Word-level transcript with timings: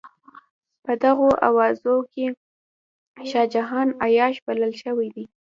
په 0.83 0.91
دغو 1.03 1.29
اوازو 1.49 1.95
کې 2.11 2.25
شاه 3.29 3.47
جهان 3.53 3.87
عیاش 4.05 4.35
بلل 4.45 4.73
شوی 4.83 5.07
دی. 5.15 5.25